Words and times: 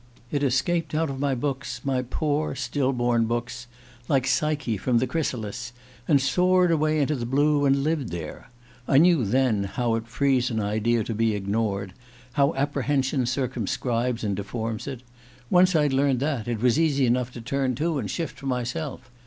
It 0.31 0.41
escaped 0.41 0.95
out 0.95 1.11
of 1.11 1.19
my 1.19 1.35
books 1.35 1.79
my 1.85 2.01
poor 2.01 2.55
still 2.55 2.91
born 2.91 3.25
books 3.25 3.67
like 4.07 4.25
Psyche 4.25 4.75
from 4.75 4.97
the 4.97 5.05
chrysalis 5.05 5.73
and 6.07 6.19
soared 6.19 6.71
away 6.71 6.97
into 6.99 7.13
the 7.13 7.23
blue, 7.27 7.65
and 7.65 7.83
lived 7.83 8.09
there. 8.09 8.49
I 8.87 8.97
knew 8.97 9.23
then 9.23 9.65
how 9.65 9.93
it 9.93 10.07
frees 10.07 10.49
an 10.49 10.59
idea 10.59 11.03
to 11.03 11.13
be 11.13 11.35
ignored; 11.35 11.93
how 12.33 12.55
apprehension 12.55 13.27
circumscribes 13.27 14.23
and 14.23 14.35
deforms 14.35 14.87
it.... 14.87 15.03
Once 15.51 15.75
I'd 15.75 15.93
learned 15.93 16.19
that, 16.21 16.47
it 16.47 16.63
was 16.63 16.79
easy 16.79 17.05
enough 17.05 17.31
to 17.33 17.39
turn 17.41 17.75
to 17.75 17.99
and 17.99 18.09
shift 18.09 18.39
for 18.39 18.47
myself. 18.47 19.11